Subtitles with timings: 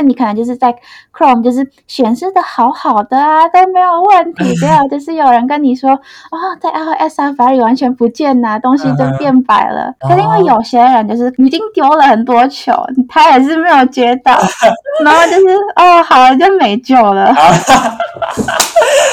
[0.00, 0.74] 以你可能就是在
[1.12, 4.54] Chrome 就是显示的好好的啊，都没有问题。
[4.60, 9.92] 结果就是有人跟你说，哦，在 iOS Safari 完全不见呐，东西就变白了。
[10.00, 12.72] 可是因为有些人就是已经丢了很多球，
[13.08, 14.32] 他也是没有接到，
[15.04, 17.34] 然后就是哦，好了，就没救了。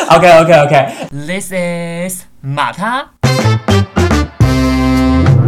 [0.09, 3.05] OK OK OK，This is 马他。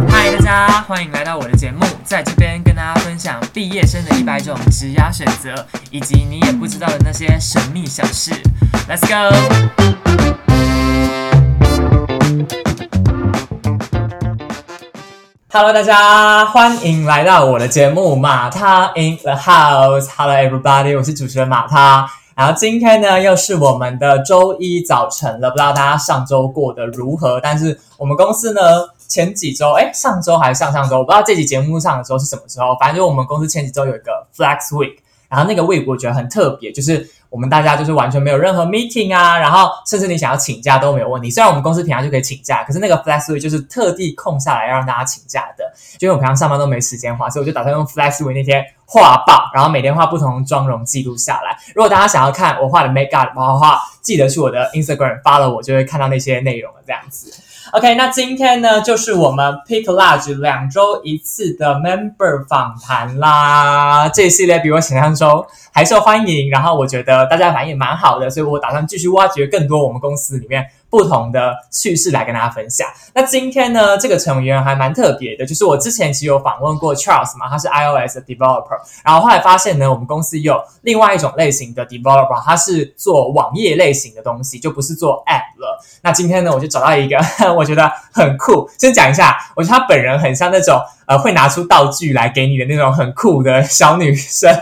[0.08, 5.54] 嗨，大家欢迎来到我的节目，在这边跟大家分享毕业生的一百种职涯选择，
[5.90, 8.32] 以及你也不知道的那些神秘小事。
[8.88, 9.36] Let's go。
[15.52, 20.08] Hello，大家欢迎来到我的节目马他 in the house。
[20.16, 22.08] Hello everybody，我是主持人马他。
[22.34, 27.38] 然后今天呢，又是我们的周一早晨了，不知道大家上周过得如何？
[27.42, 28.60] 但是我们公司呢，
[29.10, 32.74] 前几周，哎，上周还是上上周，我不知道这集节目上的时候是什么时候。
[32.80, 34.96] 反正就我们公司前几周有一个 Flex Week，
[35.28, 37.10] 然后那个 Week 我觉得很特别，就是。
[37.30, 41.30] 我们大家就是完全没有任何 meeting 啊，然后甚至你想要请假都没有问题。
[41.30, 45.62] 虽然我们公司平常就可以请假，可是那个 Flex Week 就是特地空下来要让大家请假的。
[45.96, 51.56] 就因为我平常上班都没时间画，所以我就打算用 Flex Week 那天画爆，然后每天画不同的妆容记录下来。
[51.72, 56.80] 如果大家想要看我画的 make up 的话，记得去我的 Instagram 发了我，就会看到那些内容了。
[56.84, 57.32] 这样子。
[57.72, 64.08] OK，那今天呢，就是我们 Pick Large 两周一次的 Member 访谈啦。
[64.08, 70.66] 这一系列比我想象中还受欢迎，然后我觉得大家反应蛮好的，所以我打算继续挖掘更多我们公司里面。
[70.90, 72.86] 不同的趣事来跟大家分享。
[73.14, 85.80] 那今天呢，这个成员还蛮特别的，就是我之前其实有访问过 Charles 嘛，他是 iOS 的 developer，然后后来发现呢，我们公司有另外一种类型的 developer，他是做网页类型的东西，就不是做 app 了。
[86.02, 87.16] 那今天呢，我就找到一个
[87.56, 94.52] 我觉得很酷，先讲一下，我觉得他本人很像那种呃会拿出道具来给你的那种很酷的小女生。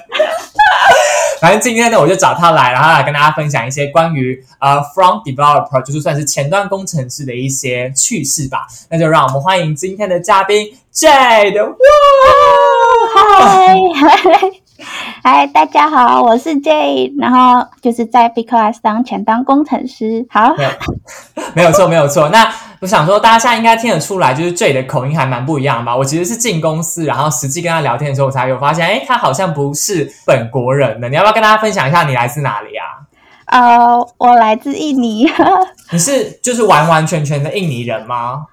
[1.41, 8.67] 反正今天呢，我就找他来，然后来跟大家分享一些关于呃，from developer，就是算是前端工程师的一些趣事吧。
[8.91, 11.65] 那就让我们欢迎今天的嘉宾 Jade。
[11.65, 11.77] 哇，
[13.15, 13.77] 嗨。
[15.31, 20.27] 嗨，大家好，我是 J，然后就是在 b i c l a s 当前当工程师。
[20.31, 20.55] 好，
[21.53, 22.31] 没有错，没有错。
[22.31, 22.51] 那
[22.81, 25.95] 我想说，大家现在应该听得出来，就是 J 的口音还蛮不一样吧？
[25.95, 31.11] 我其实是进公司，然后实际跟他聊天的时候，我才有发现，哎，他好像不是本国人的。
[31.11, 33.05] 你要不要跟大家分享一下你来自哪里啊？
[33.49, 35.31] 呃，我来自印尼。
[35.93, 38.45] 你是就是完完全全的印尼人吗？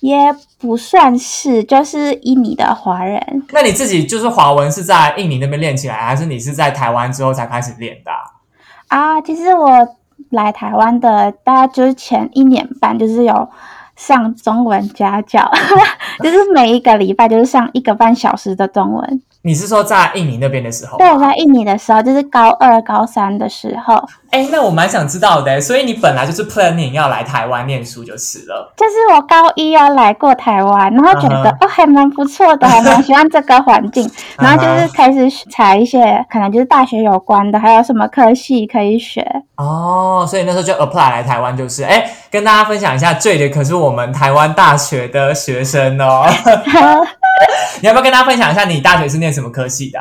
[0.00, 3.20] 也不算是，就是印尼的华人。
[3.52, 8.10] 那你自己就是华文是在印尼那边练起来，还是你是在台湾之后才开始练的？
[8.88, 9.68] 啊，其实我
[10.30, 13.48] 来台湾的大概就是前一年半，就是有
[13.96, 15.50] 上中文家教，
[16.22, 19.22] 就是每一个礼拜就是上一个半小时的中文。
[19.42, 20.98] 你是说在印尼那边的时候？
[20.98, 24.02] 对，我在印尼的时候，就是高二、高三的时候。
[24.30, 25.60] 哎，那我蛮想知道的。
[25.60, 28.72] 所以你本来就是 planning 要来台湾念书就是了。
[28.76, 34.08] 就是我高一要来过台湾，然后觉得哦还蛮不错的，还蛮喜欢这个环境，
[34.38, 39.26] 然后就是开始查一些可能就是大学有关的，还有什么科系可以学。
[39.56, 41.82] 哦，所以那时候就 apply 来台湾就是。
[41.82, 46.26] 哎，跟大家分享一下，最的可是我们台湾大学的学生哦。
[47.80, 49.98] 你要不要跟大家分享一下，你大学是念什么科系的？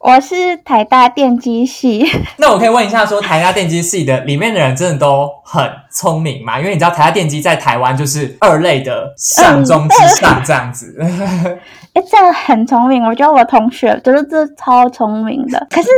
[0.00, 2.08] 我是台大电机系。
[2.38, 6.58] 那我可以问一下，说台大电机系的里面的人真的都很聪明吗？
[6.60, 10.96] 因为你知道台大电机在台湾就是二类的上中之上这样子。
[11.94, 15.88] 哎，这样很聪明，我觉得我同学就是这超聪明的，可是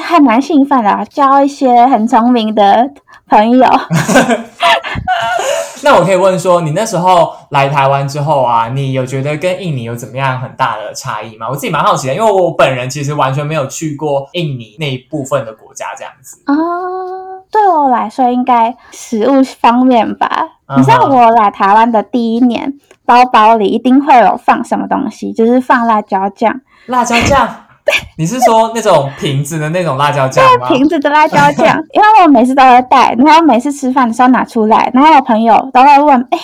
[0.00, 2.88] 还蛮兴奋的，交一些很聪明的
[3.28, 3.66] 朋友。
[5.82, 11.48] 那我可以问说，你那时候来台湾之后啊，你有觉得跟印尼有怎么样很大的差异吗？
[11.48, 16.42] 我自己蛮好奇的，因为我本人其实完全没有去过印尼那一部分的国家，这样子。
[16.46, 16.54] 啊，
[17.50, 20.28] 对我来说，应该食物方面吧。
[20.76, 22.74] 你知道我来台湾的第一年，
[23.04, 26.60] 包包里一定会有放什么东西，就是放辣椒酱。
[26.86, 27.48] 辣椒酱。
[28.16, 30.68] 你是说那种瓶子的那种辣椒酱吗？
[30.68, 36.38] 瓶子的辣椒酱， 因为我每次都要带，然后每次吃饭的时候拿出来，然后我朋友都会问：“哎，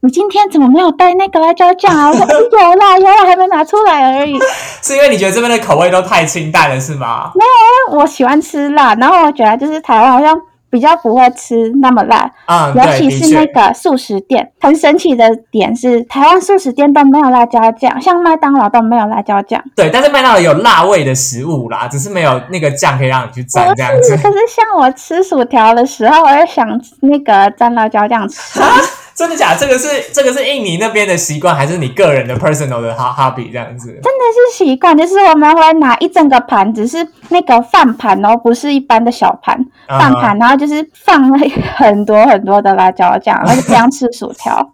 [0.00, 4.38] 你今天怎么没有带那个辣椒酱啊？”我说：“有啦，有啦，还没拿出来而已。”
[4.82, 7.30] 是因为你觉得这边的口味都太清淡了，是吗？
[7.34, 7.44] 没
[7.92, 10.40] 有，我喜欢吃辣，然后我觉得就是台湾好像。
[10.70, 19.62] 比较不会吃那么辣，啊，尤其是那个素食店，很神奇的点是，台湾素食店都没有辣椒酱，像麦当劳都没有辣椒酱。
[19.74, 24.16] 对，但是麦当劳有辣味的食物啦，只是没有那个酱可以让你去蘸这样子。
[24.16, 28.60] 可是像我吃薯条的时候，我就想那个蘸辣椒酱吃。
[29.20, 29.54] 真的假？
[29.54, 33.88] 这个是这个是印尼那边的习惯，还是你个人的 personal 的 hobby 这样子？
[33.88, 41.38] 真的是习惯，就是我们会拿一整个盘子，是那个饭盘哦，不是一般的小盘饭盘，然后就是放了
[41.76, 44.66] 很多很多的辣椒酱，然后这样吃薯条。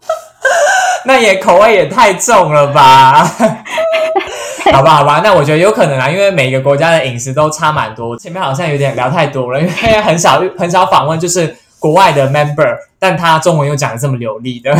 [1.04, 3.28] 那也口味也太重了吧？
[4.72, 8.16] 好吧，好吧，那我觉得有可能啊，因为每个国家的饮食都差蛮多。
[8.16, 14.76] 前面好像有点聊太多了，因为很少很少访问，就是国外的 member，但他中文又讲的这么流利的。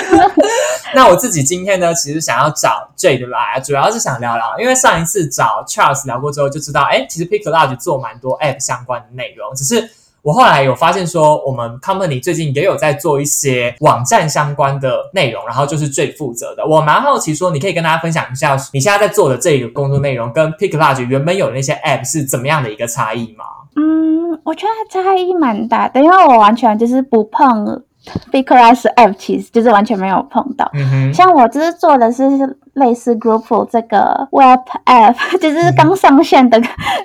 [0.94, 9.90] 那我自己今天呢，其实想要找 Jade 来，主要是想聊聊，因为上一次找 Charles 聊过之后，就知道，哎，其实 Pick Large 做蛮多 app 相关的内容，只是。
[10.22, 16.66] 我后来有发现说，我们 company 最近也有在做一些网站相关的内容，然后就是最负责的。
[16.66, 23.44] 我蛮好奇说，你可以跟大家分享一下你现在在做的这个工作内容，跟 Pick Large 原本有的那些 app 是怎么样的一个差异吗？
[23.76, 27.82] 嗯，我觉得差异蛮大的，因为我完全就是不碰。
[28.32, 30.70] Big Class App 其实就是完全没有碰到，
[31.12, 32.24] 像我就是做的是
[32.72, 36.58] 类似 Group 这个 Web App， 就是刚上线的。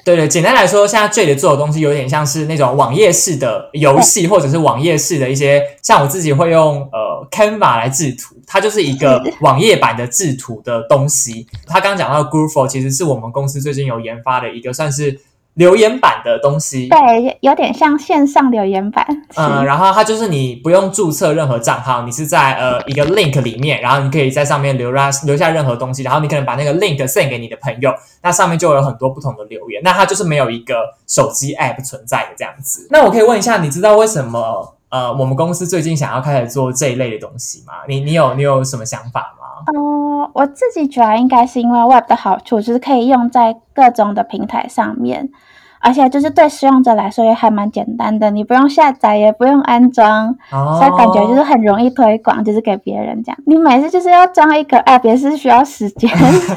[0.06, 11.46] 对对，简单来说，现在 Jade 做的东西有点像是那种网页式的游戏，或者是网页式的一些，像我自己会用呃 Canva 来制图，它就是一个网页版的制图的东西。
[11.68, 15.20] 他刚刚讲到 Group，其实是我们公司最近有研发的一个算是。
[15.56, 19.06] 留言板的东西，对，有点像线上留言板。
[19.36, 29.82] 嗯， 然后它就是你不用注册任何账号，你是在呃一个 link 里面，然后你可以在上面留下留下任何东西，然后你可能把那个 link send 给你的朋友，那上面就有很多不同的留言。
[29.84, 30.76] 那它就是没有一个
[31.08, 32.88] 手机 app 存在的这样子。
[32.92, 37.74] 那我可以问一下，你知道为什么呃我们公司最近想要开始做这一类的东西吗？
[37.88, 39.45] 你你有你有什么想法吗？
[39.74, 45.30] 哦，我自己觉得应该是因为 web 的好处，就是可以用在各种的平台上面。
[45.82, 53.38] 而且就是对使用者来说也还蛮简单的，你不用下载，也不用安装，哦所以感觉就是很容易推广，就是给别人这样。
[53.46, 56.10] 你每次就是要装一个 app 也是需要时间，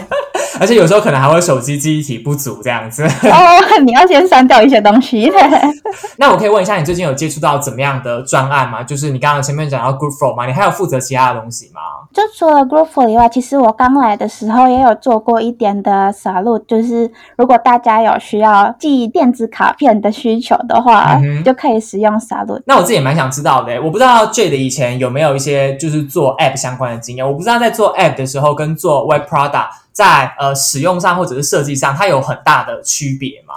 [0.59, 3.05] 而且有时候可能还会手机记忆体不足这样子。
[3.05, 3.39] 哦，
[3.85, 5.31] 你要先删掉一些东西。
[6.17, 8.83] 那我可以问一下，你最近有接触到怎么样的专案吗？
[8.83, 10.47] 就是你刚刚前面讲到 Flow 吗？
[10.47, 11.83] 你还有负责其他的东西吗？
[12.19, 19.09] 就除了 Flow 以外，其实我刚来的时候也有做过一点的 Salute，就是如果大家有需要记。
[19.19, 22.61] 电子卡片的需求的话，就可以使用沙路。
[22.67, 27.27] 那我自己也蛮想知道的，我不知道 J 的以前有没有一些就是做 App 相关的经验。
[27.27, 33.55] 我不知道在做 App 的时候跟做 Web Product 在呃使用上或者是设计上，它有很大的区别吗？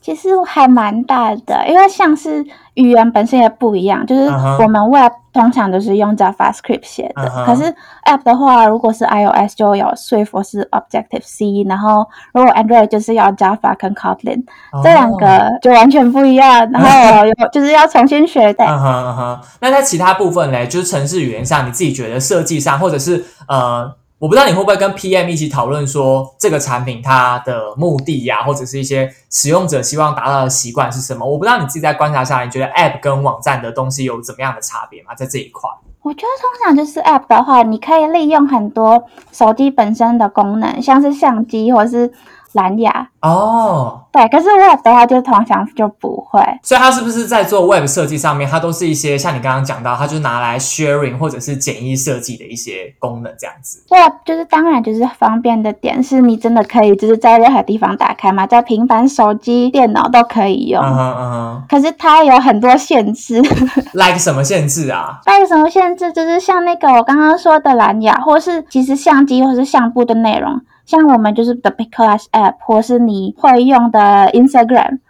[0.00, 2.46] 其实还蛮大的，因为像是
[2.76, 4.30] 语言本身也不一样，就是
[4.60, 7.64] 我们 Web 通常都是用 JavaScript 写的，可是
[8.04, 14.44] App 的话，如果是 iOS 就有 Swift 或是 Objective C，然后如果 Android 就是要 Java 跟 Kotlin，
[14.82, 18.64] 这两个就完全不一样，然后有就是要重新学的。
[19.60, 23.94] 那在其他部分嘞，就是城市语言上，你自己觉得设计上，或者是呃。
[24.18, 31.26] 我不知道你会不会跟 PM 一起讨论说这个产品它的目的呀，或者是一些使用者希望达到的习惯是什么？
[31.26, 35.14] 我不知道你自己在观察下来，你觉得 App 跟网站的东西有怎么样的差别吗？
[35.14, 35.68] 在这一块，
[36.00, 42.12] 我觉得通常就是 App 的话，你可以利用很多手机本身的功能，像是相机或者是。
[42.56, 53.84] 蓝牙哦，对，可是 Web 的话就通常就不会，所以它是不是在做 Web 设计上面，它都是一些像你刚刚讲到，它就拿来 sharing 或者是简易设计的一些功能这样子。
[53.90, 60.82] Web 就是当然就是方便的点，是你真的可以就是在任何地方打开嘛，在平板、手机、电脑都可以用。
[60.82, 61.62] 嗯哼嗯哼。
[61.68, 63.42] 可是它有很多限制。
[63.92, 66.12] Like 什么限制啊？Like 什么限制？
[66.12, 70.60] 就是像那个我刚刚说的蓝牙，或是其实相机或是相簿的内容。
[70.86, 75.00] 像我们就是 The Big Class App，或是你会用的 Instagram，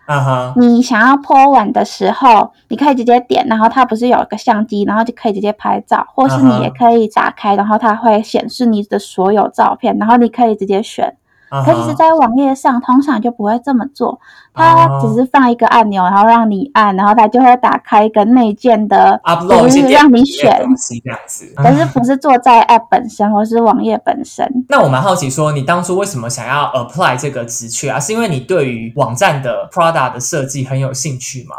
[0.56, 11.14] 你想要 po 文的时候，你可以直接点，然后它不是有一个相机，然后就可以直接拍照，或是你也可以打开，然后它会显示你的所有照片，然后你可以直接选。
[11.48, 14.18] 可是，在网页上通常就不会这么做，
[14.52, 21.52] 它只是放一个按钮，然后让你按，然后它就会打开一个内建的，就是让你选这样子。
[21.56, 24.46] 可是不是做在 App 本身或是网页本身。
[24.68, 28.00] 那我蛮好奇，说你当初为什么想要 apply 这个职缺啊？
[28.00, 31.54] 是因为你对于网站的 product 的设计很有兴趣吗？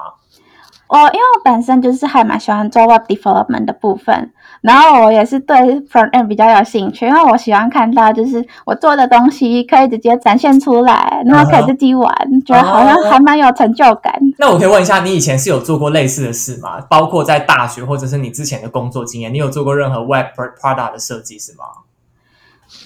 [0.89, 12.15] 我因为我本身就是还蛮喜欢做 web development 的部分，然后我也是对 front end 比较有兴趣，因为我喜欢看到就是我做的东西可以直接展现出来，然后可以自己玩，
[12.45, 14.13] 觉得好像还蛮有成就感。
[14.37, 16.79] 那我可以问一下，你以前是有做过类似的事吗？
[16.89, 21.65] 包括在大学或者是你之前的工作经验，你有做过任何 web product 的设计是吗？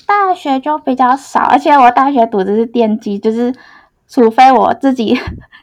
[0.08, 3.54] 大学就比较少，而且我大学读的是电机，就是。
[4.14, 5.18] 除非我自己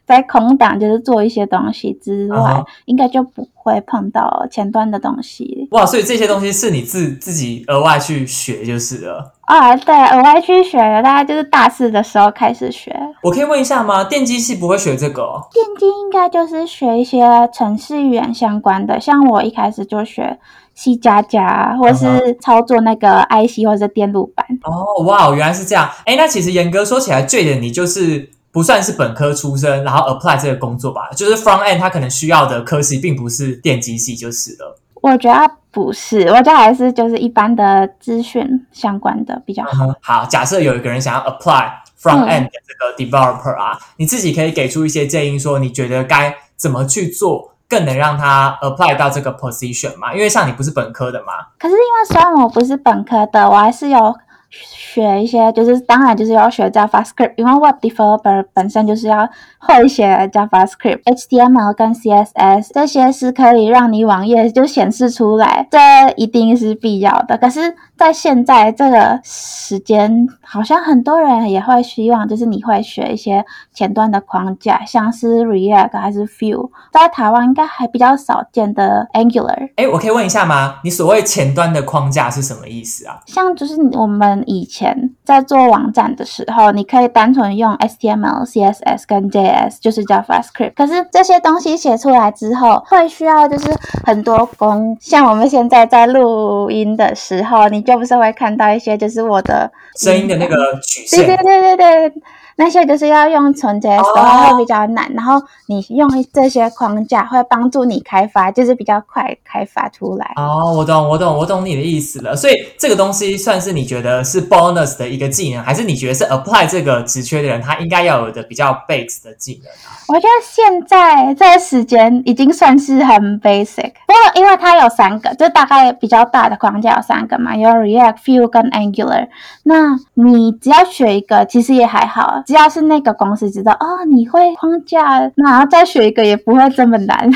[0.08, 5.68] 在空档就是做一些东西之外，应该就不会碰到前端的东西。
[5.72, 9.34] 哇，所以这些东西是你自自己额外去学就是了。
[9.42, 12.98] 啊，对，额外去学的，大概就是大四的时候开始学。
[13.22, 14.02] 我可以问一下吗？
[14.02, 15.46] 电机系不会学这个哦？
[15.52, 17.22] 电机应该就是学一些
[17.52, 20.38] 程式语言相关的，像我一开始就学
[20.74, 24.46] C 加加，或嗯是操作那个 IC 或者电路板。
[24.62, 25.88] 哦，哇，原来是这样。
[26.06, 34.76] 哎，那其实严格说起来，最的你就是不算是本科出身，然后 apply 这个工作吧，就是 front end 他可能需要的科系并不是电机系就是了。
[35.00, 39.86] 我觉得不是，我觉得还是就是一般的资讯相关的比较好。
[39.86, 41.70] 嗯好，假设有一个人想要 apply
[42.02, 50.12] front 嗯 end 的这个 developer 啊，你自己可以给出一些建议，说你觉得该怎么去做，更能让他 apply 到这个 position 嘛？
[50.12, 54.12] 因为像你不是本科的嘛，可是因为虽然我不是本科的，我还是有
[54.50, 59.28] 学一些，就是当然就是要学 JavaScript，因为 Web Developer 本身就是要
[59.58, 65.78] 会写 JavaScript、HTML 跟 CSS 这些是可以让你网页就显示出来，这
[66.16, 67.36] 一定是必要的。
[67.36, 79.70] 可是，在现在这个时间，好像很多人也会希望，就是你会学一些前端的框架，像是 React 还是 Vue，在台湾应该还比较少见的 Angular。
[79.76, 80.80] 哎，我可以问一下吗？
[80.84, 83.20] 你所谓前端的框架是什么意思啊？
[83.26, 90.74] 像就是我们以前在做网站的时候，你可以单纯用 HTML、CSS 跟 JS，就是 JavaScript。
[90.74, 93.70] 可是这些东西写出来之后，会需要就是
[94.04, 94.96] 很多工。
[95.00, 102.22] 像我们现在在录音的时候，你就不是会看到一些就是我的声音的那个曲对对线，对对对，
[102.58, 110.32] 那些就是要用纯 JS 的话会比较难，然后你用这些框架会帮助你开发，就是比较快开发出来。
[110.34, 112.34] 哦，我懂，我懂，我懂你的意思了。
[112.34, 119.94] 所以这个东西算是你觉得是 bonus 的一个技能，还是你觉得是 apply 这个职缺的人他应该要有的比较 base 的技能啊？
[120.08, 129.28] 我觉得现在这个时间已经算是很 basic，不过因为它有三个，就大概比较大的框架有三个嘛，有 React、Vue 跟 Angular。
[129.62, 137.30] 那你只要学一个，其实也还好，只要是那个公司知道哦，你会框架，然后再学一个也不会这么难。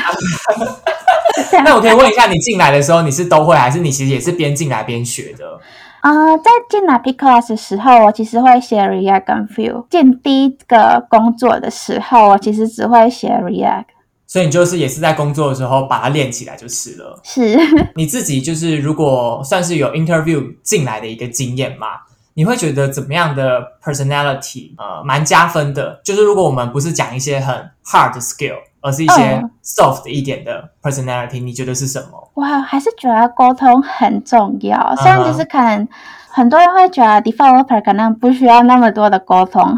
[1.63, 5.59] 那我可以问一下，你进来的时候你是都会，还是你其实也是边进来边学的？
[6.01, 9.85] 啊、在进来 P class 的时候，我其实会写 React 跟 Vue。
[9.87, 13.85] 进第一个工作的时候，我其实只会写 React。
[14.25, 17.21] 所以你就是也是在工作的时候把它练起来就是了。
[17.23, 17.55] 是，
[17.93, 21.87] 你自己就是如果算是有 interview 进来的一个经验嘛，
[22.35, 25.99] 你会觉得怎么样的 personality 呃蛮加分的？
[26.03, 32.31] 就是如果我们不是讲一些很 hard skill，而是一些嗯 soft 一点的 personality，你觉得是什么？
[32.33, 34.95] 我还是觉得沟通很重要。
[34.97, 35.87] 虽然就是可能
[36.29, 39.77] 很多人会觉得 developer 可能不需要那么多的沟通，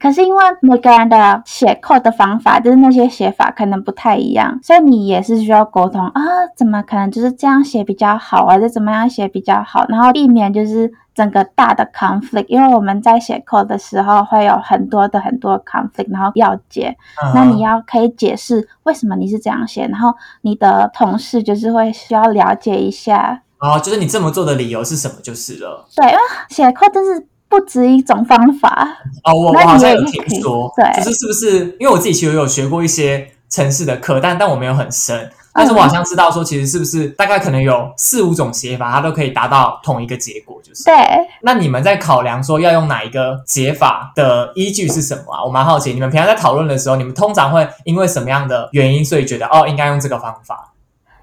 [0.00, 6.22] 可是因为每个人的写 code 的方法，就是那些写法可能不太一样，所以你也是需要沟通啊，
[6.56, 8.58] 怎么可能就是这样写比较好，啊？
[8.58, 16.96] 就怎么样写比较好，然后避免就是整个大的 conflict，因为我们在写 code 的时候会有很多的很多 conflict，然后要解，
[17.34, 25.86] 那你要要可以解释为什么你是这样写，然后你的同事就是会需要了解一下，哦，就是你这么做的理由是什么就是了。
[25.94, 28.88] 对，因为写 code 真是不止一种方法，
[29.24, 35.30] 哦，我我好像有听说，对就是是不是因为我自己其实有学过一些城市的课，但但我没有很深。
[35.52, 40.84] 但是我好像知道说，其实是不是大概可能有四五种写法，它都可以达到同一个结果，就是。
[40.84, 40.94] 对。
[41.42, 45.44] 那你们在考量说要用哪一个解法的依据是什么啊？
[45.44, 50.72] 我蛮好奇，你们平常在讨论的时候，你们通常会因为什么样的原因，所以觉得哦应该用这个方法？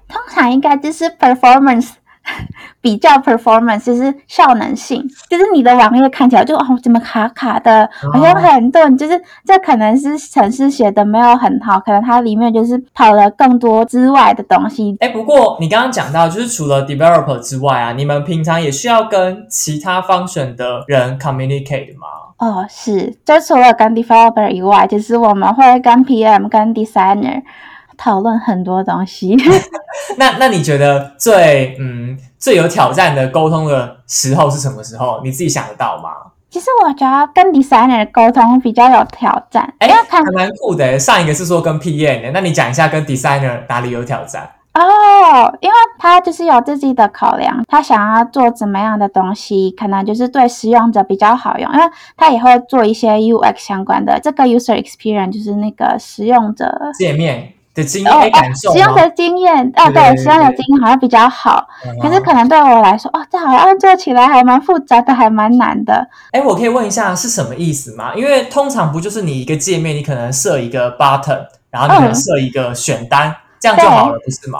[0.06, 1.88] 通常应该就是 performance
[2.80, 14.96] 比较 performance，就是效能性，就是你的网页看起来就哦怎么卡卡的，好像很钝，就是这可能是程式写的没有很好，可能它里面就是跑了更多之外的东西。
[15.00, 22.06] 哎，不过你刚刚讲到，就是除了 developer 之外啊，你们平常也需要跟其他 function 的人 communicate 吗？
[22.38, 27.42] 哦，是，就除了跟 developer 以外，就是我们会跟 PM、跟 designer
[27.98, 29.36] 讨论很多东西。
[30.16, 35.20] 那那你觉得最嗯最有挑战的沟通的时候是什么时候？
[35.22, 36.10] 你自己想得到吗？
[36.48, 40.98] 其实我觉得跟 designer 沟通比较有挑战，哎还蛮酷的。
[40.98, 44.48] 上一个是说跟 PM 的，那你讲一下跟 designer 哪里有挑战？
[44.72, 51.84] 哦，因为他就是有自己的考量，他想要做怎么样的东西，可能就是对使用者比较好用，因为
[52.16, 61.66] 他也会做一些 UX 相关的，这个 user experience 就是那个使用者界面的经验感受使用的经验啊，对，使用的经验好像比较好，
[62.02, 66.06] 可是可能对我来说，哦，这好像做起来还蛮复杂的，还蛮难的。
[66.32, 68.12] 哎，我可以问一下是什么意思吗？
[68.16, 74.58] 因为通常不就是你一个界面，你可能设一个 button，然后你可能设一个选单，这样就好了，不是吗？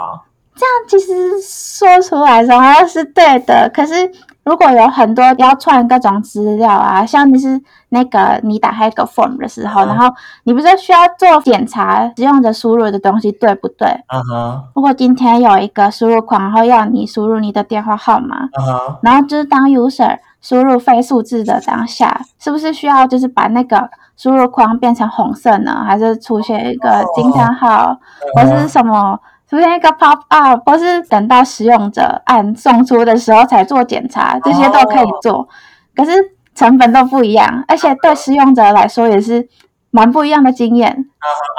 [0.57, 4.11] 这样其实说出来的话是对的，可是。
[4.49, 10.11] 如果有很多要串各种资料啊，像你是那个你打开一个 form 的时候，然后
[10.45, 13.87] 你不是需要做检查使用者输入的东西对不对？
[14.09, 14.65] 嗯哼。
[14.75, 18.97] 如果今天有一个输入框，然后要你输入你的电话号码，嗯哼。
[19.03, 25.85] 然后就是当 user 输入非数字的当下，是不是需要就是把那个输入框变成红色呢？
[25.87, 27.99] 还是出现一个惊叹号，
[28.35, 29.21] 或是什么？
[29.49, 35.49] 出现一个 pop up，或是等到使用者按送出的时候才做检查，这些都可以做，
[35.97, 36.13] 可是
[36.55, 39.49] 成本都不一样，而且对使用者来说也是
[39.91, 41.07] 蛮不一样的经验。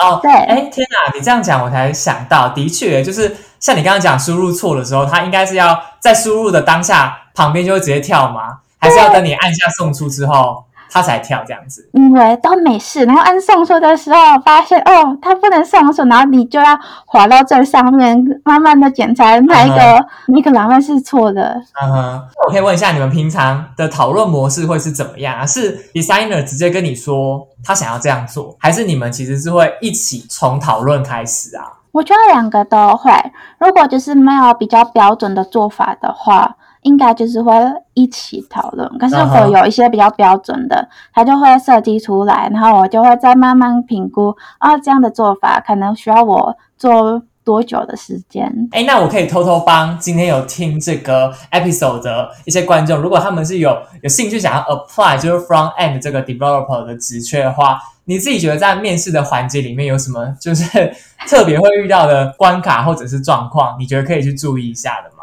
[0.02, 8.60] 哦，对，哎，天哪，你这样讲我才想到，的确，就是像你刚刚讲输入错的时候，它应该是要在输入的当下旁边就会直接跳吗？
[8.82, 10.64] 还是要等你按下送出之后？
[10.92, 13.06] 他才跳这样子，因为都没事。
[13.06, 21.62] 然后按送出的时候，发现哦，他不能送出，然后你就要滑到最上面，慢慢的检查哪一个那个栏位是错的。
[21.82, 25.46] 嗯哼，我可以问一下，你们平常的讨论模式会是怎么样啊？
[25.46, 31.64] 是 designer 直接跟你说他想要这样做，还是你们其实是会一起从讨论开始啊？
[31.92, 33.12] 我觉得两个都会。
[33.60, 36.56] 如果就是没有比较标准的做法的话。
[36.82, 37.54] 应该就是会
[37.94, 48.70] 一起讨论，可是我有一些比较标准的，他就会设计出来，然后我就会再慢慢评估啊，这样的做法可能需要我做多久的时间？
[48.72, 60.94] 哎，那我可以偷偷帮今天有听这个 episode 的一些观众，如果他们是有有兴趣想要 apply 就是 from end 这个 developer 的职缺的话，你自己觉得在面试的环节里面有什么就是
[61.28, 65.19] 特别会遇到的关卡或者是状况，你觉得可以去注意一下的吗？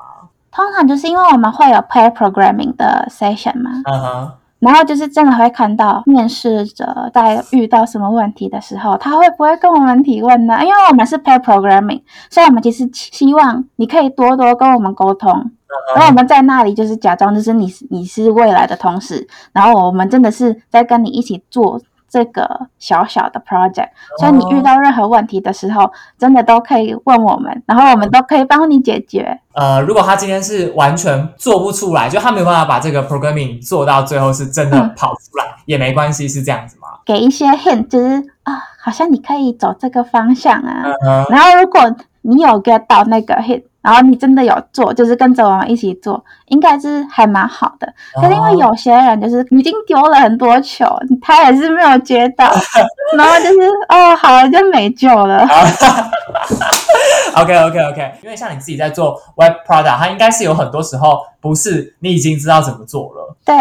[0.56, 10.58] 通常就是因为我们会有 pair programming 的 session 嘛，嗯哼，然后就是真的会看到面试者在遇到什么问题的时候，他会不会跟我们提问呢？
[10.62, 15.50] 因为我们是 pair programming，所以我们其实希望你可以多多跟我们沟通，
[15.94, 21.78] 然后我们在那里就是假装就是你你是未来的同事，然后我们真的是在跟你一起做。
[22.08, 29.40] 这个小小的 project，所以你遇到任何问题的时候，真的都可以问我们，然后我们都可以帮你解决。
[29.54, 36.88] 呃，如果他今天是完全做不出来，就他没有办法把这个 programming 做到最后是真的跑出来，也没关系，是这样子吗？
[37.04, 40.84] 给一些 hint，就是啊，好像你可以走这个方向啊。
[41.30, 41.80] 然后如果
[42.22, 43.62] 你有 get 到那个 hint。
[43.86, 47.86] 然后你真的有做，就是跟着我们一起做，应该是还蛮好的。
[48.20, 50.84] 可是因为有些人就是已经丢了很多球，
[51.22, 52.50] 他也是没有接到，
[53.16, 55.46] 然后就是哦，好了就没救了。
[57.36, 63.36] OK OK OK，因为像你自己在做 Web Product，它应该是有很多时候不是你已经知道怎么做了。
[63.44, 63.54] 对，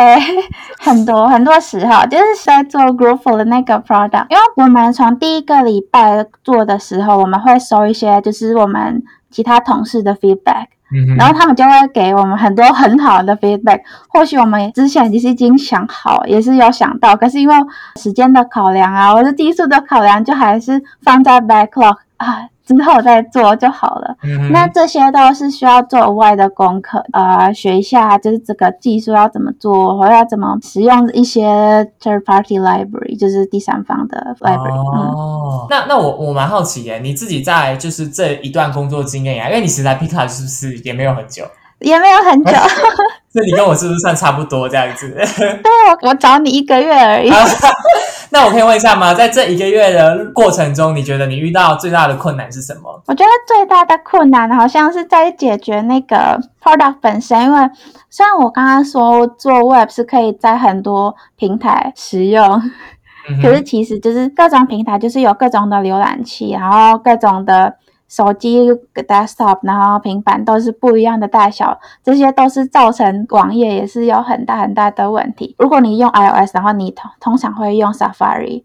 [0.80, 9.04] 很多很多时候就是在做 Group 的那个 Product，因为我们从第一个礼拜做的时候，我们会收一些就是我们。
[9.36, 10.68] 其他同事的 feedback，
[11.18, 13.82] 然后他们就会给我们很多很好的 feedback。
[14.08, 17.56] 或许我们之前其实已经想好，也是有想到，可是因为
[17.98, 22.48] 时间的考量啊，或者技术的考量，就还是放在 backlog 啊。
[22.66, 24.16] 之后再做就好了。
[24.52, 31.46] 那这些都是需要做额外的功课，呃，学一下就是这个技术要怎么做，或要怎么使用一些
[32.02, 34.74] third party library，就是第三方的 library。
[34.74, 41.44] 哦，那那我我蛮好奇耶，你自己在就是这一段工作经验呀，因为你实在 Picard 是不是也没有很久？
[41.80, 42.52] 也没有很久。
[43.36, 45.10] 那你跟我是不是算差不多这样子？
[45.38, 45.72] 对，
[46.02, 47.30] 我我找你一个月而已。
[48.32, 49.14] 那我可以问一下吗？
[49.14, 53.02] 在这一个月的过程中，你觉得你遇到最大的困难是什么？
[53.08, 57.70] 我觉得最大的困难好像是在解决那个 product 本身，因为
[58.10, 62.62] 虽然我刚刚说做 web 是可以在很多平台使用，
[63.42, 67.76] 可是其实就是各种平台就是有各种的浏览器，然后各种的。
[68.08, 75.56] 手机、desktop，然后平板都是不一样的大小，这些都是造成网页也是有很大很大的问题。
[75.58, 78.64] 如果你用 iOS，然后你通通常会用 Safari。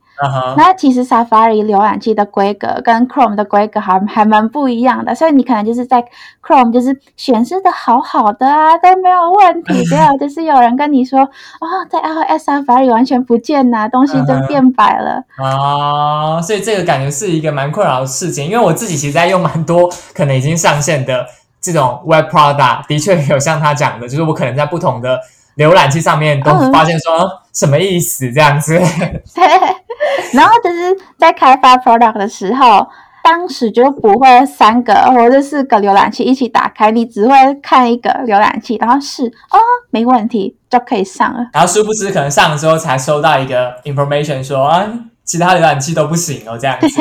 [0.57, 6.05] 那其实 Safari 浏览器的规格跟 Chrome 的规格还还蛮不一样的，所以你可能就是在
[6.43, 9.85] Chrome 就是显示的好好的啊，都没有问题。
[9.89, 16.41] 对啊，就是有人跟你说，哦，在 iOS Safari 完全不见呐，东西都变白了啊。
[16.43, 21.27] 所以这个感觉是一个蛮困扰的事情，因为我自己其实在用蛮多可能已经上线的
[21.61, 25.19] 这种 Web Product，的确有像他讲的，就是我可能在不同的
[25.57, 28.81] 浏览器上面都发现说什么意思这样子。
[30.35, 32.87] 然后就是在开发 product 的时候，
[33.23, 39.59] 当时就不会三个或者四个浏览器一起打开，你只会看一个浏览器，然后试哦，
[39.91, 41.49] 没问题就可以上了。
[41.53, 44.87] 然后殊不知可能上了之后才收到一个 information 说啊，
[45.25, 46.87] 其他浏览器都不行哦，这样子。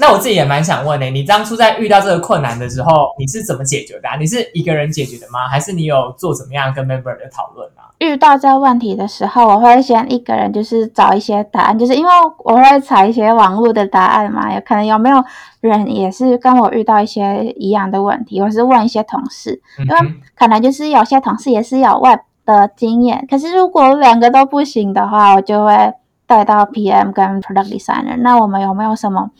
[0.00, 4.08] 那我自己也蛮想问的，你当初在遇到这个困难的时候，你是怎么解决的？
[4.18, 5.46] 你是一个人解决的吗？
[5.48, 7.90] 还是你有做怎么样跟 member 的讨论啊？
[7.98, 15.22] 遇到这个问题的时候，我会先一个人就是找一些答案，就是因为我会查一些网络的答案嘛，有可能有没有
[15.60, 25.92] 人也是跟我遇到一些一样的问题，或是问一些同事，因为可能就是有些同事也是有 web 的经验，可是如果两个都不行的话，我就会
[26.26, 28.16] 带到 PM 跟 product designer。
[28.18, 29.30] 那我们有没有什么？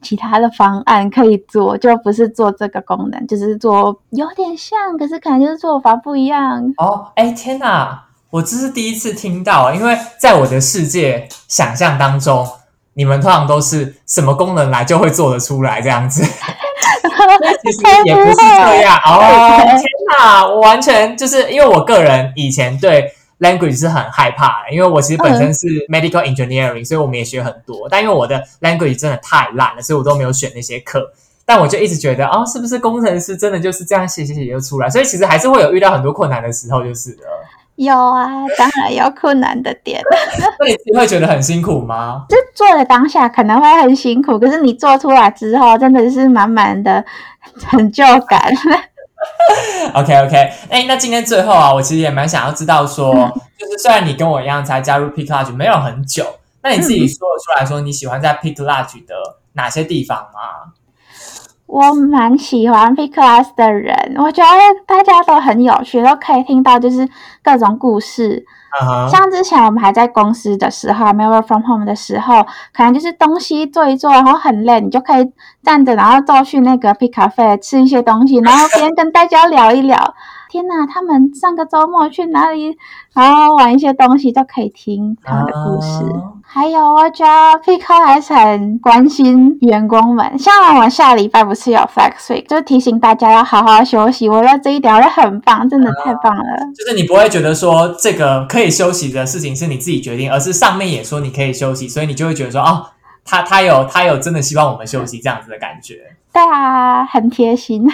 [0.00, 6.72] 其他的方案可以做，就不是做这个功能，就是做有点像，可是可能就是做法不一样。
[6.76, 12.46] 哦，哎，天哪，我这是第一次听到，因为在我的世界想象当中，
[12.94, 16.22] 你们通常都是什么功能来就会做得出来这样子，
[17.62, 19.20] 其实也不是这样哦。
[19.62, 19.82] 天
[20.18, 23.12] 哪，我完全就是因为我个人以前对。
[23.40, 27.88] Language 是很害怕的，因为我其实本身是 medical engineering，所以我们也学很多。
[27.88, 31.12] 但因为我的 language 真的太烂了，所以我都没有选那些课。
[31.44, 34.90] 但我就一直觉得，哦，是不是工程师真的就是这样写写写就出来？
[34.90, 37.22] 所以其实还是会有遇到很多困难的时候，就是了。
[37.76, 38.26] 有啊，
[38.58, 40.02] 当然有困难的点。
[40.58, 42.26] 那你会觉得很辛苦吗？
[42.28, 47.02] 就做的当下可能会很辛苦，可是你做出来之后，真的是满满的
[47.60, 48.52] 成就感。
[49.94, 50.36] OK OK，
[50.68, 53.12] 哎，那今天最后啊，我其实也蛮想要知道说，
[53.58, 56.24] 就是虽然你跟我一样才加入 Pick Lodge 没有很久，
[56.62, 59.14] 那你自己说得出来说你喜欢在 Pick Lodge 的
[59.54, 60.72] 哪些地方吗？
[61.66, 67.06] 我蛮喜欢 Pick Class 的人，我觉得大家都很有趣，都可以听到就是
[67.42, 68.46] 各种故事。
[69.10, 80.14] 像之前我们还在公司的时候，没有 from home 的时候，可能就是东西做一做，然后很累，你就可以站着，然后坐去那个 Pick Cafe 吃一些东西，然后边跟大家聊一聊。
[80.48, 82.76] 天呐，他们上个周末去哪里？
[83.14, 86.04] 然后玩一些东西，都可以听他们的故事。
[86.42, 90.38] 还有，我觉得 Pico 还是很关心员工们。
[90.38, 94.28] 像我下礼拜不是有 Flex Week，就提醒大家要好好休息。
[94.28, 96.42] 我觉得这一点我觉得很棒，真的太棒了。
[96.74, 102.86] 就是你不会觉得说这个可以休息的事情是你自己决定，而是上面也说你可以休息，所以你就会觉得说，哦，
[103.24, 105.96] 他他有他有真的希望我们休息这样子的感觉。
[106.38, 107.84] 对啊，很贴心。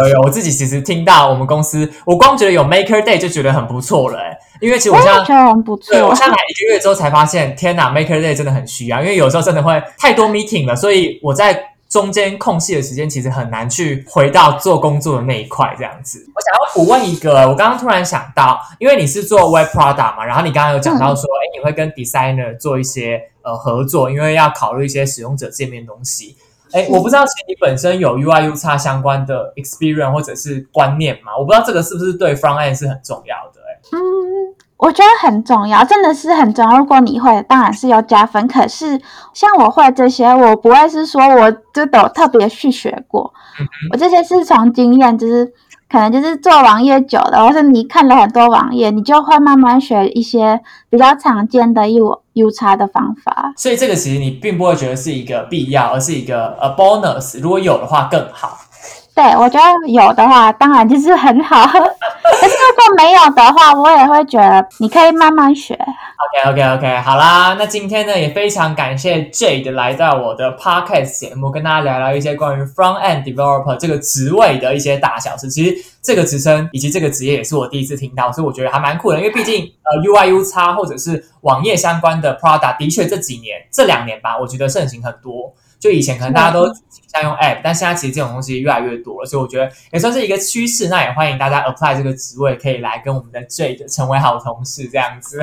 [0.00, 4.36] 有有，我自己其实听到我们公司，我光觉得有 Maker Day 就觉得很不错了哎。
[4.60, 5.94] 因为其实我现在觉得很不错。
[5.94, 9.00] 对我现在来一个月之后才发现，天哪，Maker Day 真的很需要。
[9.00, 11.56] 因为有时候真的会太多 meeting 了，所以我在
[11.88, 16.18] 中间空隙的时间其实很难去回到做工作的那一块这样子。
[16.34, 26.36] 我想要补问一个，我刚刚突然想到，因为你是做 Web Product 嘛，然后你刚刚有讲到说，哎，你会跟 Designer 做一些呃合作，因为要考虑一些使用者界面东西。
[26.74, 31.36] 哎，我不知道，其实你本身有 UI、U 差相关的 experience 或者是观念嘛？
[31.38, 33.60] 我不知道这个是不是对 front end 是很重要的？
[33.68, 33.98] 哎，嗯，
[34.76, 36.76] 我觉得很重要，真的是很重要。
[36.78, 38.46] 如果你会，当然是要加分。
[38.48, 39.00] 可是
[39.32, 43.32] 像我会这些，我不会是说我就都特别去学过，
[43.92, 45.52] 我这些是从经验，就是。
[45.94, 53.52] 可能就是做网页久了，或是你看了很多网页，你就会慢慢学一些比较常见的 U U 叉的方法。
[53.56, 57.40] 所以这个其实你并不会觉得是一个必要，而是一个呃 bonus。
[57.40, 58.58] 如果有的话更好。
[59.14, 61.56] 对，我觉得有的话当然就是很好。
[62.44, 65.72] 可是如果没有的话，我也会觉得你可以慢慢学。
[65.74, 75.48] OK OK OK，好啦，那今天呢也非常感谢 Jade 来到我的 Podcast 节目，跟大家聊聊一些关于 Front End Developer 这个职位的一些大小事。
[75.48, 79.16] 其实这个职称以及这个职业也是我第一次听到，所以我觉得还蛮酷的。
[79.16, 85.54] 因为毕竟呃 UI U 叉或者是网页相关的 Product，的确这几年这两年吧，我觉得盛行很多。
[85.84, 90.88] 就以前可能大家都倾向用 App，但现在其实这种东西越来越多了，所以我觉得也算是一个趋势。
[90.88, 95.42] 那也欢迎大家 apply 这个职位，可以来跟我们的 Jade 成为好同事这样子。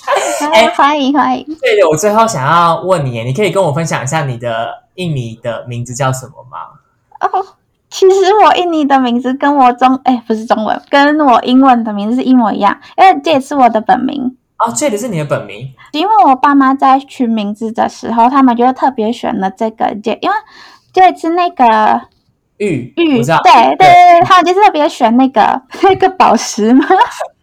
[0.54, 1.44] 哎，欢迎欢迎。
[1.60, 6.58] 对的，我最后想要问你，你可以跟我分享一下你的印尼的名字叫什么吗？
[7.20, 7.44] 哦，
[7.90, 14.38] 其实我印尼的名字跟我中哎不是中文，跟我英文的名字是一模一样，因为这也是我的本名。
[14.64, 20.36] 哦，这里是你的本名，因为我爸妈在取名字的时候，他们就特别选了这个就，因为
[20.92, 22.00] 这是那个
[22.58, 26.86] 玉玉，对对对对，他们就特别选那个那个宝石嘛，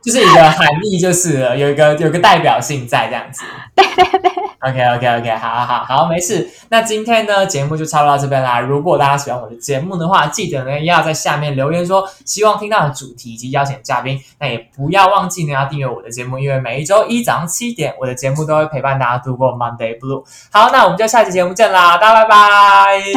[0.01, 3.43] 就是一个含义，就是有一个有个代表性在这样子。
[3.75, 4.31] 对 对对。
[4.61, 6.49] OK OK OK，好好好好，没事。
[6.69, 8.59] 那今天呢，节目就差不多到这边啦。
[8.59, 14.19] 如果大家喜欢我的节目的话，记得呢要在下面留言说希望听到的主题以及邀请嘉宾。
[14.37, 20.23] 那也不要忘记呢要订阅我的节目，因为每一周一早上七点，我的节目都会陪伴大家度过 Monday Blue。
[20.51, 22.37] 好，那我们就下期节目见啦，大家拜拜。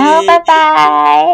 [0.01, 1.27] 好，拜拜。